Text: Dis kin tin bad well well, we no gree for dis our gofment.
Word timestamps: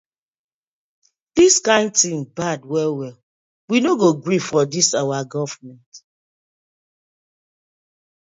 Dis 1.35 1.55
kin 1.65 1.85
tin 1.97 2.19
bad 2.37 2.59
well 2.71 2.93
well, 2.99 3.17
we 3.69 3.77
no 3.85 3.91
gree 4.23 4.43
for 4.47 4.63
dis 4.73 4.89
our 5.01 5.21
gofment. 5.33 5.89